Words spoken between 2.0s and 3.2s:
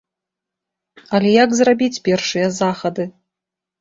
першыя захады?